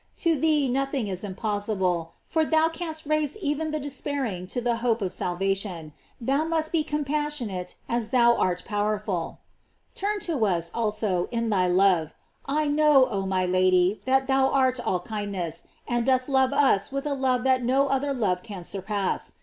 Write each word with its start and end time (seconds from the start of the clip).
To 0.17 0.35
thee 0.35 0.67
nothing 0.67 1.07
is 1.07 1.23
im 1.23 1.35
possible, 1.35 2.13
for 2.25 2.43
thou 2.43 2.69
canst 2.69 3.05
raise 3.05 3.37
even 3.37 3.69
the 3.69 3.79
despair 3.79 4.25
ing 4.25 4.47
to 4.47 4.59
the 4.59 4.77
hope 4.77 4.99
of 5.03 5.13
salvation. 5.13 5.93
Thou 6.19 6.43
must 6.43 6.71
be 6.71 6.83
compassionate 6.83 7.75
as 7.87 8.09
thou 8.09 8.35
art 8.35 8.63
powerful. 8.65 9.41
332 9.93 10.39
GLORIES 10.39 10.39
OP 10.39 10.41
MARY. 10.41 10.57
Turn 10.57 10.57
to 10.57 10.57
us, 10.57 10.71
also, 10.73 11.27
in 11.29 11.49
thy 11.51 11.67
love. 11.67 12.15
I 12.47 12.67
know, 12.67 13.09
oh 13.11 13.27
my 13.27 13.45
Lady, 13.45 14.01
that 14.05 14.25
thou 14.25 14.47
art 14.49 14.79
all 14.79 15.01
kindness, 15.01 15.67
and 15.87 16.03
dost 16.03 16.27
love 16.27 16.51
us 16.51 16.91
with 16.91 17.05
a 17.05 17.13
love 17.13 17.43
that 17.43 17.61
no 17.61 17.87
other 17.87 18.11
love 18.11 18.41
can 18.41 18.63
surpass. 18.63 19.33